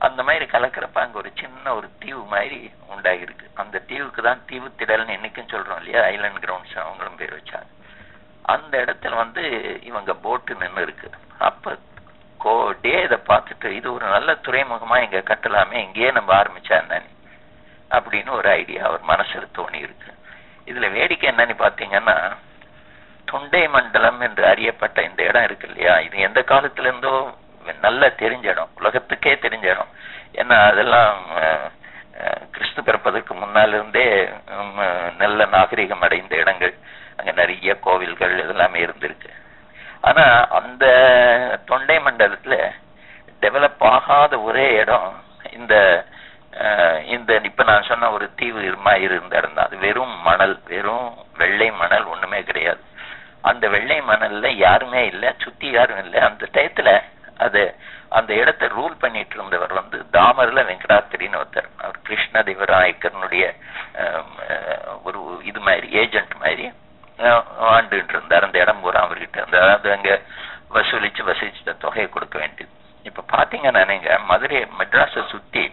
அந்த 0.00 0.22
மாதிரி 0.22 0.44
கலக்கிறப்ப 0.44 1.00
அங்க 1.00 1.18
ஒரு 1.18 1.30
சின்ன 1.40 1.74
ஒரு 1.74 1.88
தீவு 1.98 2.22
மாதிரி 2.24 2.58
உண்டாகிருக்கு 2.88 3.46
அந்த 3.54 3.78
தீவுக்கு 3.78 4.22
தான் 4.22 4.44
தீவு 4.46 4.68
திடல்னு 4.78 5.16
என்னைக்கும் 5.16 5.52
சொல்றோம் 5.52 5.78
இல்லையா? 5.78 6.00
ஐலண்ட் 6.04 6.42
கிரவுண்ட்ஸ் 6.44 6.76
அவங்களும் 6.76 7.16
பேர் 7.16 7.36
வச்சாங்க. 7.36 7.68
அந்த 8.44 8.84
இடத்துல 8.84 9.14
வந்து 9.14 9.42
இவங்க 9.82 10.14
போட்டு 10.14 10.54
நின்று 10.54 10.82
இருக்கு. 10.82 11.08
அப்ப 11.38 11.76
கோ 12.40 12.72
டே 12.82 13.02
இதை 13.02 13.18
பார்த்துட்டு 13.28 13.68
இது 13.70 13.92
ஒரு 13.92 14.06
நல்ல 14.06 14.32
துறைமுகமா 14.32 15.02
இங்க 15.02 15.18
கட்டலாமே 15.18 15.72
இங்கேயே 15.72 16.10
நம்ம 16.10 16.42
ஆரம்பிச்சா 16.42 16.74
என்னன்னு. 16.82 17.10
அப்படின்னு 17.98 18.30
ஒரு 18.40 18.48
ஐடியா 18.60 18.82
அவர் 18.88 19.02
மனசுல 19.12 19.46
தோணி 19.58 19.78
இருக்கு. 19.86 20.10
இதுல 20.70 20.88
வேடிக்கை 20.96 21.28
என்னன்னு 21.32 21.54
பாத்தீங்கன்னா 21.64 22.16
தொண்டை 23.28 23.62
மண்டலம் 23.74 24.20
என்று 24.26 24.44
அறியப்பட்ட 24.52 24.98
இந்த 25.08 25.20
இடம் 25.28 25.46
இருக்கு 25.48 25.66
இல்லையா? 25.70 25.94
இது 26.06 26.16
எந்த 26.28 26.40
காலத்துல 26.50 26.90
இருந்தோ 26.90 27.14
நல்ல 27.84 28.06
தெரிஞ்ச 28.22 28.46
இடம். 28.54 28.72
உலகத்துக்கே 28.80 29.32
தெரிஞ்ச 29.44 29.66
இடம். 29.74 29.92
ஏன்னா 30.40 30.56
அதெல்லாம் 30.70 31.14
கிறிஸ்து 32.54 32.80
பிறப்பதற்கு 32.88 33.32
முன்னால 33.34 33.76
இருந்தே 33.78 34.06
நல்ல 35.22 35.46
நாகரிகம் 35.54 36.04
அடைந்த 36.06 36.34
இடங்கள். 36.42 36.74
அங்க 37.18 37.32
நிறைய 37.40 37.72
கோவில்கள் 37.86 38.34
இதெல்லாமே 38.42 38.78
இருந்திருக்கு. 38.86 39.30
ஆனா 40.08 40.24
அந்த 40.58 40.84
தொண்டை 41.70 41.96
மண்டலத்துல 42.06 42.56
டெவலப் 43.42 43.84
ஆகாத 43.94 44.34
ஒரே 44.48 44.66
இடம் 44.82 45.10
இந்த 45.58 45.74
இந்த 47.14 47.40
இப்ப 47.48 47.64
நான் 47.70 47.88
சொன்ன 47.90 48.10
ஒரு 48.16 48.26
தீவு 48.40 48.60
மாதிரி 48.86 49.04
இருந்தா 49.10 49.62
அது 49.66 49.76
வெறும் 49.86 50.14
மணல் 50.26 50.56
வெறும் 50.72 51.08
வெள்ளை 51.40 51.68
மணல் 51.80 52.06
ஒண்ணுமே 52.12 52.40
கிடையாது. 52.48 52.82
அந்த 53.50 53.64
வெள்ளை 53.74 53.98
மணல்ல 54.10 54.50
யாருமே 54.66 55.02
இல்லை 55.12 55.30
சுத்தி 55.44 55.68
யாரும் 55.76 56.02
இல்லை. 56.04 56.20
அந்த 56.28 56.44
டயத்துல 56.54 56.92
அது 57.46 57.62
அந்த 58.18 58.30
இடத்தை 58.40 58.66
ரூல் 58.76 58.94
பண்ணிட்டு 59.02 59.34
இருந்தவர் 59.36 59.72
வந்து 59.78 59.98
தாமர்ல 60.16 60.62
வெங்கடாத்திரின்னு 60.68 61.40
ஒருத்தர். 61.40 61.68
அவர் 61.82 61.98
கிருஷ்ண 62.08 62.42
தேவராயக்கரனுடைய 62.48 63.44
ஒரு 65.06 65.20
இது 65.50 65.60
மாதிரி 65.68 65.88
ஏஜென்ட் 66.02 66.34
மாதிரி 66.44 66.66
ஆண்டுகிட்டு 67.72 68.14
இருந்தார். 68.16 68.46
அந்த 68.46 68.58
இடம் 68.64 68.82
பூரா 68.84 69.02
அவர்கிட்ட 69.06 69.40
அந்த 69.46 69.56
அதாவது 69.64 69.90
அங்க 69.96 70.10
வசூலிச்சு 70.76 71.22
வசூலிச்ச 71.30 71.74
தொகையை 71.86 72.08
கொடுக்க 72.10 72.36
வேண்டியது. 72.42 72.72
இப்ப 73.08 73.24
பாத்தீங்கன்னா 73.34 73.82
நீங்க 73.92 74.10
மதுரை 74.30 74.60
மெட்ராஸை 74.78 75.22
சுத்தி 75.32 75.63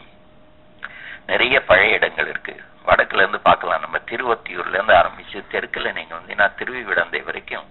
நிறைய 1.41 1.59
பழைய 1.69 1.97
இடங்கள் 1.97 2.27
இருக்கு. 2.31 2.53
வடக்குல 2.87 3.21
இருந்து 3.23 3.39
பார்க்கலாம். 3.45 3.81
நம்ம 3.83 3.97
திருவத்தியூர்ல 4.09 4.75
இருந்து 4.77 4.93
ஆரம்பிச்சு 4.97 5.37
தெற்குல 5.53 5.91
நீங்க 5.95 6.13
வந்தீங்கன்னா 6.17 6.47
திருவிடந்தை 6.59 7.21
வரைக்கும் 7.29 7.69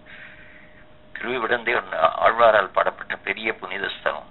திருவிடந்தே 1.17 1.73
ஒன்று 1.81 1.99
ஆழ்வாரால் 2.25 2.75
பாடப்பட்ட 2.77 3.17
பெரிய 3.27 3.49
புனித 3.61 3.91
ஸ்தலம். 3.97 4.27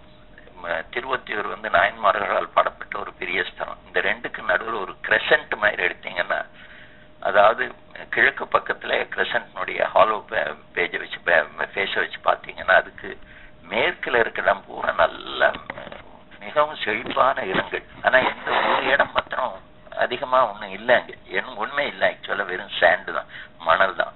திருவத்தியூர் 0.93 1.48
வந்து 1.53 1.69
நாயன்மார்களால் 1.77 2.50
பாடப்பட்ட 2.58 2.93
ஒரு 3.03 3.13
பெரிய 3.22 3.46
ஸ்தலம். 3.50 3.79
இந்த 3.88 4.00
ரெண்டுக்கு 4.10 4.43
நடுவில் 4.51 4.81
ஒரு 4.84 4.96
கிரெசன்ட் 5.08 5.55
மாதிரி 5.63 5.88
எடுத்தீங்கன்னா 5.88 6.39
அதாவது 7.29 7.63
கிழக்கு 8.15 8.48
பக்கத்துல 8.58 9.00
கிரெசன்ட்னுடைய 9.15 9.79
ஹாலோ 9.96 10.19
பேஜை 10.75 11.00
வச்சு 11.03 11.22
ஃபேஸை 11.27 12.00
வச்சு 12.03 12.22
பார்த்தீங்கன்னா 12.29 12.75
அதுக்கு 12.81 13.12
மேற்குல 13.72 14.19
இருக்கிற 14.25 14.58
பூரா 14.67 14.91
நல்ல 15.03 15.51
மிகவும் 16.49 16.81
செழிப்பான 16.83 17.43
இடங்கள். 17.51 17.83
ஆனா 18.05 18.17
எந்த 18.31 18.49
ஒரு 18.69 18.85
இடம் 18.93 19.13
மாத்திரம் 19.15 19.55
அதிகமா 20.03 20.39
ஒண்ணும் 20.49 20.75
இல்லைங்க 20.77 21.13
என் 21.37 21.57
ஒண்ணுமே 21.61 21.85
இல்லை 21.87 22.07
ஆக்சுவலா 22.11 22.45
வெறும் 22.49 22.77
சாண்டு 22.79 23.15
தான் 23.17 23.31
மணல் 23.67 23.99
தான். 24.01 24.13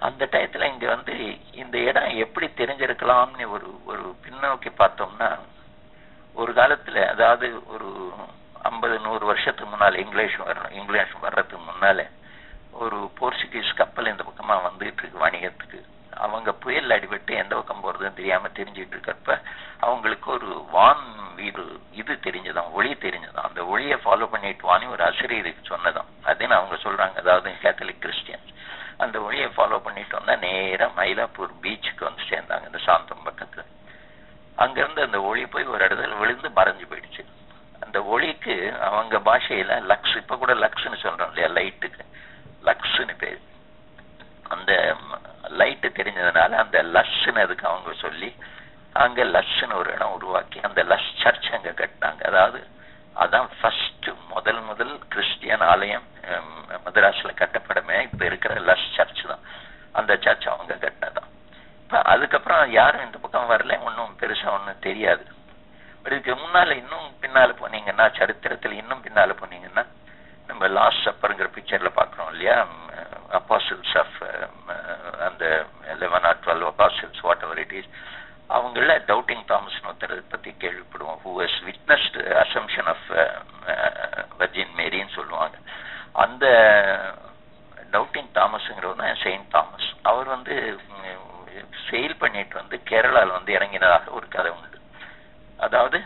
அந்த 0.00 0.22
டயத்துல 0.32 0.68
இங்க 0.72 0.86
வந்து 0.94 1.14
இந்த 1.62 1.76
இடம் 1.88 2.20
எப்படி 2.24 2.46
தெரிஞ்சிருக்கலாம்னு 2.60 3.44
ஒரு 3.54 3.68
ஒரு 3.90 4.04
பின்னோக்கி 4.24 4.70
பார்த்தோம்னா 4.80 5.28
ஒரு 6.36 6.52
காலத்துல 6.52 6.98
அதாவது 7.12 7.46
ஒரு 7.74 7.88
ஐம்பது 8.70 8.96
நூறு 8.98 9.24
வருஷத்துக்கு 9.26 9.72
முன்னால 9.72 10.00
இங்கிலீஷ் 10.04 10.36
வரணும் 10.42 10.76
இங்கிலீஷ் 10.80 11.14
வர்றதுக்கு 11.24 11.58
முன்னால 11.68 12.06
ஒரு 12.82 12.98
போர்ச்சுகீஸ் 13.18 13.78
கப்பல் 13.80 14.10
இந்த 14.12 14.24
பக்கமா 14.28 14.54
வந்துட்டு 14.66 15.02
இருக்கு 15.02 15.24
வணிகத்துக்கு. 15.24 15.80
அவங்க 16.16 16.52
புயல் 16.52 16.90
அடிபட்டு 16.90 17.30
எந்த 17.30 17.54
பக்கம் 17.54 17.82
போறதுன்னு 17.84 18.14
தெரியாம 18.14 18.48
தெரிஞ்சுட்டு 18.48 18.96
இருக்கப்ப 18.96 19.40
அவங்களுக்கு 19.80 20.30
ஒரு 20.30 20.64
வான் 20.70 21.34
வீடு 21.34 21.80
இது 21.92 22.12
தெரிஞ்சதான் 22.12 22.70
ஒளி 22.72 22.94
தெரிஞ்சதான் 22.94 23.48
அந்த 23.48 23.66
ஒளியை 23.66 23.98
ஃபாலோ 24.04 24.26
பண்ணிட்டு 24.26 24.68
வான்னு 24.70 24.88
ஒரு 24.88 25.04
ஆசிரியருக்கு 25.04 25.76
சொன்னதான் 25.76 26.10
அதுன்னு 26.24 26.58
அவங்க 26.58 26.74
சொல்றாங்க. 26.74 27.16
அதாவது 27.16 27.50
கேத்தலிக் 27.62 28.02
கிறிஸ்டியன்ஸ் 28.02 28.50
அந்த 28.96 29.20
ஒளியை 29.20 29.46
ஃபாலோ 29.46 29.78
பண்ணிட்டு 29.78 30.16
வந்தா 30.16 30.36
நேராக 30.36 31.04
மயிலாப்பூர் 31.04 31.52
பீச்சுக்கு 31.62 32.04
வந்து 32.04 32.22
சேர்ந்தாங்க 32.30 32.66
இந்த 32.66 32.78
சாந்தம் 32.78 33.26
பக்கத்துல. 33.26 33.64
அங்கிருந்து 34.56 35.02
அந்த 35.02 35.22
ஒளி 35.22 35.46
போய் 35.46 35.64
ஒரு 35.64 35.86
இடத்துல 35.86 36.18
விழுந்து 36.18 36.48
மறைஞ்சு 36.48 36.86
போயிடுச்சு. 36.90 37.24
அந்த 37.80 38.04
ஒளிக்கு 38.04 38.74
அவங்க 38.80 39.18
பாஷையில 39.18 39.82
லக்ஸ் 39.82 40.16
இப்ப 40.16 40.36
கூட 40.36 40.54
லக்ஸ்னு 40.54 41.02
சொல்றோம் 41.02 41.28
இல்லையா 41.28 41.48
லைட்டுக்கு 41.48 42.04
லக்ஸ்னு 42.64 43.16
பேர் 43.18 43.40
அந்த 44.48 44.96
லைட்டு 45.50 45.90
தெரிஞ்சதுனால 46.52 46.62
அந்த 46.62 46.78
லஷ்ன்னு 46.94 47.44
அதுக்கு 47.44 47.66
அவங்க 47.66 47.92
சொல்லி 48.00 48.30
அங்க 48.96 49.24
லஷ்ன்னு 49.26 49.74
ஒரு 49.74 49.90
இடம் 49.92 50.14
உருவாக்கி 50.14 50.58
அந்த 50.60 50.80
லஷ் 50.84 51.12
சர்ச் 51.22 51.48
அங்க 51.52 51.70
கட்டினாங்க. 51.72 52.22
அதாவது 52.30 52.60
அதான் 53.16 53.48
ஃபர்ஸ்ட் 53.56 54.08
முதல் 54.30 54.60
முதல் 54.62 54.92
கிறிஸ்டியன் 55.08 55.64
ஆலயம் 55.64 56.06
ஹம், 56.26 56.52
மதராஸ்ல 56.84 57.30
கட்டப்படமே 57.34 57.96
இப்ப 58.02 58.24
இருக்கிற 58.24 58.52
லஷ் 58.68 58.88
சர்ச் 58.96 59.22
தான். 59.26 59.42
அந்த 59.94 60.12
சர்ச் 60.16 60.46
அவங்க 60.48 60.74
கட்டினதான் 60.76 61.30
இப்ப 61.80 62.00
அதுக்கப்புறம் 62.12 62.70
யாரும் 62.72 63.06
இந்த 63.06 63.18
பக்கம் 63.18 63.50
வரல 63.50 63.76
ஒன்றும் 63.82 64.16
பெருசா 64.20 64.48
ஒன்றும் 64.52 64.84
தெரியாது. 64.86 65.24
இதுக்கு 66.06 66.32
முன்னால 66.34 66.70
இன்னும் 66.76 67.08
பின்னால 67.22 67.50
போனீங்கன்னா 67.58 68.06
சரித்திரத்துல 68.18 68.78
இன்னும் 68.80 69.04
பின்னால 69.04 69.34
போனீங்கன்னா 69.40 69.84
நம்ம 70.48 70.68
லாஸ்ட் 70.68 71.06
சப்பருங்கிற 71.06 71.48
பிக்சர்ல 71.52 71.90
பாக்குறோம் 71.98 72.30
இல்லையா? 72.32 72.56
அப்பாசில்ஸ் 73.38 73.94
ஆஃப் 73.98 74.16
அந்த 75.28 75.44
eleven 76.02 76.26
or 76.30 76.42
twelve 76.44 76.64
apostles 76.72 77.22
whatever 77.46 77.62
it 77.64 77.76
is 77.80 77.90
அவங்கள 78.56 78.94
டவுட்டிங் 79.10 79.44
தாமஸ் 79.50 79.78
ஒருத்தர் 79.88 80.14
பத்தி 80.32 80.50
கேள்விப்படுவோம். 80.62 81.20
Who 81.24 81.32
has 81.42 81.58
witnessed 81.68 82.18
assumption 82.44 82.88
of 82.94 83.06
virgin 84.40 84.74
மேரின்னு 84.80 85.16
சொல்லுவாங்க. 85.18 85.56
அந்த 86.24 86.46
டவுட்டிங் 87.94 88.32
தாமஸ்ங்கிறவர் 88.38 89.00
தான் 89.02 89.22
செயின்ட் 89.24 89.50
தாமஸ் 89.54 89.88
அவர் 90.10 90.28
வந்து 90.34 90.54
செயல் 91.88 92.20
பண்ணிட்டு 92.20 92.54
வந்து 92.60 92.76
கேரளாவில் 92.90 93.36
வந்து 93.38 93.52
இறங்கினதாக 93.56 94.12
ஒரு 94.18 94.26
கதை 94.34 94.50
உண்டு. 94.56 94.78
அதாவது 95.66 95.98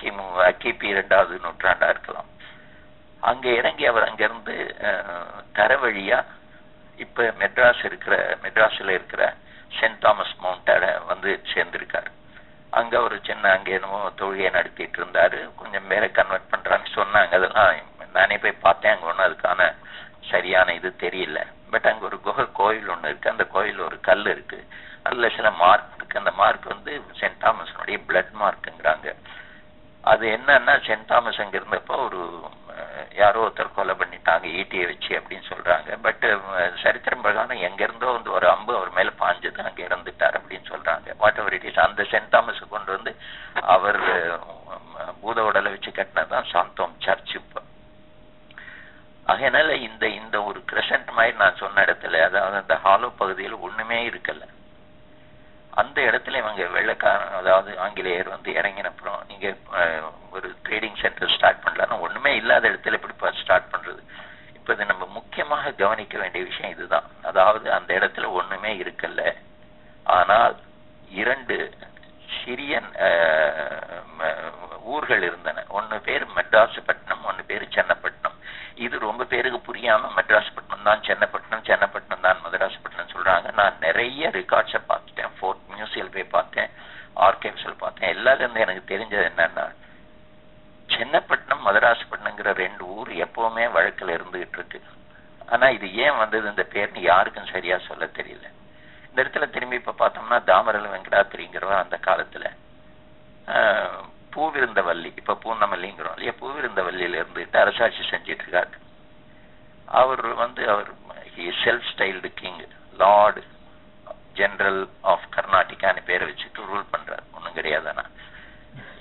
கிமு 0.00 0.24
கிபி 0.62 0.88
ரெண்டாவது 0.98 1.34
நூற்றாண்டா 1.44 1.88
இருக்கலாம். 1.94 2.30
அங்க 3.30 3.46
இறங்கி 3.60 3.84
அவர் 3.90 4.06
அங்கிருந்து 4.08 4.54
தர 5.58 5.72
வழியா 5.82 6.18
இப்ப 6.96 7.22
மெட்ராஸ் 7.22 7.84
இருக்கிற 7.84 8.38
மெட்ராஸ்ல 8.42 8.88
இருக்கிற 8.88 9.34
சென்ட் 9.80 9.98
தாமஸ் 9.98 10.36
மவுண்டாட 10.42 11.06
வந்து 11.06 11.42
சேர்ந்திருக்காரு. 11.54 12.10
அங்க 12.70 13.00
ஒரு 13.00 13.20
சின்ன 13.22 13.50
அங்கே 13.50 13.72
என்னமோ 13.72 14.12
தொழுகையை 14.16 14.50
நடத்திட்டு 14.50 15.04
இருந்தாரு. 15.04 15.54
கொஞ்சம் 15.54 15.86
பேரை 15.86 16.10
கன்வெர்ட் 16.10 16.50
பண்றான்னு 16.50 16.86
சொன்னாங்க. 16.94 17.32
அதெல்லாம் 17.32 17.74
நானே 18.12 18.38
போய் 18.38 18.52
பார்த்தேன். 18.52 18.92
அங்க 18.92 19.06
ஒன்றும் 19.06 19.26
அதுக்கான 19.26 19.74
சரியான 20.30 20.74
இது 20.74 20.94
தெரியல. 20.98 21.46
பட் 21.70 21.86
அங்க 21.86 22.04
ஒரு 22.04 22.20
குகை 22.20 22.46
கோயில் 22.52 22.88
ஒண்ணு 22.88 23.04
இருக்கு. 23.04 23.30
அந்த 23.30 23.44
கோயில் 23.44 23.78
ஒரு 23.78 24.00
கல் 24.00 24.26
இருக்கு. 24.26 24.66
அதுல 25.02 25.28
சில 25.36 25.50
மார்க் 25.50 25.92
இருக்கு. 25.96 26.18
அந்த 26.18 26.30
மார்க் 26.30 26.64
வந்து 26.64 27.02
சென்ட் 27.20 27.40
தாமஸனுடைய 27.40 28.00
பிளட் 28.08 28.32
மார்க்குங்கிறாங்க 28.40 29.14
அது 30.00 30.28
என்னன்னா 30.28 30.74
சென்ட் 30.86 31.04
தாமஸ் 31.04 31.40
அங்க 31.40 31.58
இருந்தப்போ 31.58 32.04
ஒரு 32.04 32.48
யாரோ 33.20 33.40
ஒருத்தர் 33.46 33.74
கொலை 33.74 33.94
பண்ணிட்டாங்க 34.00 34.46
ஈட்டியை 34.60 34.84
வச்சு 34.90 35.12
அப்படின்னு 35.18 35.46
சொல்றாங்க. 35.52 35.96
பட் 36.06 36.24
சரித்திரம் 36.82 37.24
பிரகாரம் 37.24 37.64
எங்கிருந்தோ 37.68 38.10
வந்து 38.16 38.30
ஒரு 38.32 38.46
அம்பு 38.48 38.72
அவர் 38.76 38.92
மேல 38.98 39.10
பாஞ்சது 39.22 39.60
அங்க 39.68 39.82
இறந்துட்டார் 39.88 40.38
அப்படின்னு 40.40 40.70
சொல்றாங்க. 40.72 41.16
வாட் 41.22 41.40
எவர் 41.42 41.56
இட் 41.58 41.68
இஸ் 41.70 41.82
அந்த 41.86 42.06
சென்ட் 42.12 42.32
தாமஸ் 42.34 42.62
கொண்டு 42.74 42.90
வந்து 42.96 43.12
அவர் 43.76 44.00
பூத 45.20 45.44
உடலை 45.44 45.70
வச்சு 45.74 45.90
கட்டினதுதான் 45.90 46.50
சாந்தோம் 46.52 46.96
சர்ச் 46.98 47.34
இப்போ. 47.40 47.60
அதனால 49.32 49.74
இந்த 49.88 50.04
இந்த 50.20 50.36
ஒரு 50.42 50.60
கிரசன்ட் 50.72 51.10
மாதிரி 51.16 51.36
நான் 51.42 51.60
சொன்ன 51.62 51.82
இடத்துல 51.84 52.20
அதாவது 52.28 52.60
அந்த 52.62 52.76
ஹாலோ 52.84 53.10
பகுதியில் 53.20 53.62
ஒண்ணுமே 53.66 53.98
இருக்கல. 54.10 54.42
அந்த 55.72 55.98
இடத்துல 56.02 56.40
இவங்க 56.40 56.62
வெள்ளக்காரன் 56.72 57.36
அதாவது 57.36 57.70
ஆங்கிலேயர் 57.78 58.28
வந்து 58.28 58.50
இறங்கினப்புறம் 58.52 59.20
நீங்க 59.28 59.46
ஒரு 60.32 60.48
ட்ரேடிங் 60.64 61.00
சென்டர் 61.00 61.34
ஸ்டார்ட் 61.34 61.64
பண்ணலாம் 61.64 62.04
ஒண்ணுமே 62.06 62.32
இல்லாத 62.36 62.70
இடத்துல 62.70 62.98
எப்படி 62.98 63.14
ஸ்டார்ட் 63.40 63.72
பண்றது. 63.72 64.02
இப்ப 64.58 64.74
இது 64.74 64.90
நம்ம 64.90 65.06
முக்கியமாக 65.14 65.72
கவனிக்க 65.78 66.14
வேண்டிய 66.18 66.42
விஷயம் 66.44 66.74
இதுதான். 66.74 67.06
அதாவது 67.22 67.66
அந்த 67.76 67.90
இடத்துல 67.98 68.28
ஒண்ணுமே 68.32 68.72
இருக்கல்ல 68.78 69.22
ஆனால் 70.06 70.54
இரண்டு 71.16 71.56
சிறிய 72.36 72.74
ம- 74.18 74.36
ஊர்கள் 74.92 75.22
இருந்தன. 75.22 75.64
ஒன்னு 75.70 75.96
பேர் 76.06 76.24
மெட்ராசுப்பட்டினம் 76.36 77.26
ஒன்னு 77.28 77.42
பேர் 77.44 77.64
சென்னப்பட்டினம். 77.74 78.38
இது 78.78 78.96
ரொம்ப 79.00 79.22
பேருக்கு 79.26 79.58
புரியாம 79.66 80.10
மெட்ராஸ்பட்டினம் 80.16 80.86
தான் 80.88 81.04
சென்னப்பட்டினம் 81.06 81.66
சென்னப்பட்டினம் 81.66 82.24
தான் 82.26 82.40
மதராஸ்பட்டினம் 82.44 83.12
சொல்றாங்க. 83.12 83.48
நான் 83.58 83.76
நிறைய 83.80 84.30
ரெக்கார்ட்ஸை 84.36 84.80
பார்த்துட்டேன் 84.84 85.10
ஃபோர்ட் 85.36 85.62
மியூசியம் 85.72 86.12
போய் 86.14 86.34
பார்த்தேன் 86.34 86.70
ஆர்கைவ்ஸில் 87.26 87.82
பார்த்தேன் 87.82 88.12
எல்லாத்துல 88.14 88.44
இருந்து 88.44 88.64
எனக்கு 88.64 88.82
தெரிஞ்சது 88.88 89.28
என்னன்னா 89.30 89.66
சென்னப்பட்டினம் 90.88 91.66
மதராஸ்பட்டினங்கிற 91.66 92.50
ரெண்டு 92.58 92.84
ஊர் 92.94 93.10
எப்பவுமே 93.24 93.64
வழக்கில் 93.72 94.16
இருந்துகிட்டு 94.16 94.58
இருக்கு 94.58 94.80
ஆனா 95.48 95.66
இது 95.76 95.86
ஏன் 96.02 96.18
வந்தது 96.18 96.46
இந்த 96.50 96.64
பேர்னு 96.72 97.02
யாருக்கும் 97.06 97.52
சரியா 97.52 97.76
சொல்ல 97.86 98.06
தெரியல 98.18 98.46
இந்த 99.06 99.22
இடத்துல 99.22 99.46
திரும்பி 99.50 99.80
இப்ப 99.80 99.94
பார்த்தோம்னா 99.98 100.38
தாமரல 100.46 100.92
வெங்கடாத்திரிங்கிறவர் 100.92 101.82
அந்த 101.82 101.96
காலத்துல 102.04 102.44
ஆஹ், 103.48 104.00
பூவிருந்தவல்லி 104.32 105.10
இப்ப 105.16 105.38
பூர்ணமல்லிங்கிறோம் 105.42 106.16
இல்லையா 106.16 106.34
பூவிருந்தவல்லியில 107.24 107.64
அரசாட்சி 107.64 108.02
செஞ்சிட்டு 108.10 108.44
இருக்காரு 108.46 108.76
அவர் 110.00 110.26
வந்து 110.42 110.62
அவர் 110.74 110.90
self 111.64 111.90
styled 111.92 112.30
king 112.40 112.62
lord 113.02 113.42
general 114.38 114.82
of 115.12 115.26
கர்நாடிகான்னு 115.36 116.02
பேரை 116.08 116.24
வச்சுட்டு 116.28 116.68
ரூல் 116.70 116.92
பண்றாரு. 116.92 117.24
ஒன்றும் 117.36 117.56
கிடையாதானா 117.58 118.04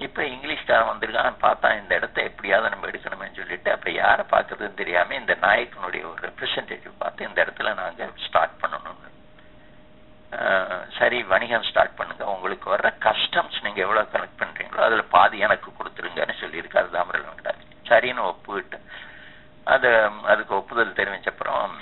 இப்ப 0.05 0.21
இங்கிலீஷ்காரன் 0.33 0.89
வந்திருக்கான் 0.91 1.43
பார்த்தா 1.45 1.67
இந்த 1.81 1.91
இடத்த 1.99 2.21
எப்படியாவது 2.29 2.71
நம்ம 2.73 2.87
எடுக்கணும்னு 2.91 3.39
சொல்லிட்டு 3.39 3.69
அப்ப 3.75 3.91
யாரை 3.91 4.23
பார்க்கறதுன்னு 4.33 4.79
தெரியாம 4.81 5.15
இந்த 5.21 5.33
நாயக்கனுடைய 5.45 6.03
ஒரு 6.11 6.19
ரெப்ரசன்டேட்டிவ் 6.29 7.01
பார்த்து 7.03 7.27
இந்த 7.29 7.39
இடத்துல 7.45 7.73
நாங்க 7.81 8.09
ஸ்டார்ட் 8.27 8.59
பண்ணணும்னு. 8.63 9.09
சரி 10.97 11.17
வணிகம் 11.31 11.65
ஸ்டார்ட் 11.69 11.97
பண்ணுங்க. 11.99 12.23
உங்களுக்கு 12.33 12.67
வர்ற 12.73 12.89
கஸ்டம்ஸ் 13.05 13.57
நீங்க 13.65 13.79
எவ்வளவு 13.85 14.11
கலெக்ட் 14.13 14.41
பண்றீங்களோ 14.41 14.83
அதுல 14.87 15.03
பாதி 15.15 15.37
எனக்கு 15.47 15.69
கொடுத்துருங்கன்னு 15.79 16.35
சொல்லியிருக்காரு 16.43 16.89
தாமரல் 16.97 17.27
வெங்கடாஜி 17.29 17.50
சரின்னு 17.91 18.21
ஒப்புவிட்டு 18.31 18.77
அது 19.63 19.89
அதுக்கு 20.23 20.55
ஒப்புதல் 20.55 20.97
தெரிவிச்சப்புறம் 20.99 21.73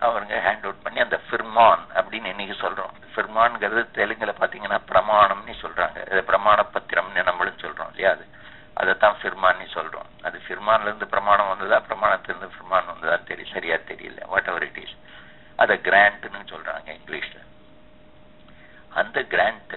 அவருங்க 0.00 0.34
ஹேண்ட் 0.46 0.64
அவுட் 0.66 0.82
பண்ணி 0.82 1.00
அந்த 1.00 1.20
ஃபிர்மான் 1.26 1.82
அப்படின்னு 1.94 2.28
இன்னைக்கு 2.32 2.56
சொல்றோம். 2.64 2.92
ஃபிர்மான்ங்கிறது 3.12 3.82
தெலுங்குல 3.94 4.32
பாத்தீங்கன்னா 4.40 4.78
பிரமாணம்னு 4.90 5.54
சொல்றாங்க. 5.62 5.98
இது 6.12 6.20
பிரமாண 6.26 6.58
பத்திரம்னு 6.74 7.22
நம்மளும் 7.22 7.62
சொல்றோம் 7.62 7.88
இல்லையா 7.88 8.10
அது? 8.10 8.26
அதைத்தான் 8.74 9.16
ஃபிர்மான்னு 9.22 9.66
சொல்றோம். 9.74 10.08
அது 10.22 10.40
ஃபிர்மான்ல 10.48 10.80
இருந்து 10.80 11.06
பிரமாணம் 11.06 11.48
வந்ததா 11.48 11.78
பிரமாணத்திலிருந்து 11.88 12.50
ஃபிர்மான் 12.54 12.90
வந்ததா 12.90 13.16
தெரியும் 13.24 13.52
சரியா 13.52 13.74
தெரியல. 13.74 14.26
வாட் 14.26 14.46
எவர் 14.46 14.62
இட் 14.62 14.78
இஸ் 14.78 14.96
அதை 15.56 15.76
கிராண்ட்னு 15.82 16.44
சொல்றாங்க 16.52 16.88
இங்கிலீஷ்ல. 16.98 17.38
அந்த 18.94 19.22
கிராண்ட் 19.22 19.76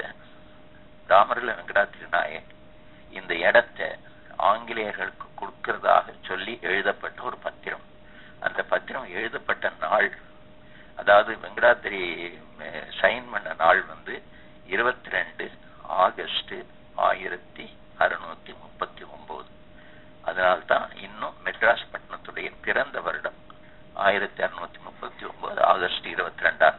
தாமரல 1.10 1.56
வெங்கடாத்திரி 1.58 2.08
நாயக் 2.12 2.54
இந்த 3.12 3.34
இடத்தை 3.36 3.88
ஆங்கிலேயர்களுக்கு 4.38 5.28
கொடுக்கிறதாக 5.42 6.14
சொல்லி 6.24 6.60
எழுதப்பட்ட 6.62 7.22
ஒரு 7.24 7.38
பத்திரம். 7.38 7.86
அந்த 8.40 8.64
பத்திரம் 8.64 9.08
எழுதப்பட்ட 9.12 9.72
நாள் 9.80 10.10
அதாவது 10.98 11.32
வெங்கடாத்திரி 11.36 12.02
சைன் 13.02 13.28
பண்ண 13.32 13.54
நாள் 13.54 13.82
வந்து 13.86 14.16
இருபத்தி 14.66 15.10
ரெண்டு 15.10 15.46
ஆகஸ்ட் 16.02 16.56
ஆயிரத்தி 17.02 17.66
அறுநூத்தி 18.00 18.54
முப்பத்தி 18.62 19.04
ஒன்பது 19.04 19.50
அதனால்தான் 20.24 20.90
இன்னும் 21.02 21.38
மெட்ராஸ் 21.46 21.90
பட்டணத்துடைய 21.92 22.50
பிறந்த 22.62 23.00
வருடம் 23.02 23.40
ஆயிரத்தி 23.96 24.42
அறுநூத்தி 24.44 24.80
முப்பத்தி 24.84 25.24
ஒன்பது 25.26 25.60
ஆகஸ்ட் 25.64 26.06
இருபத்தி 26.06 26.46
ரெண்டா 26.46 26.70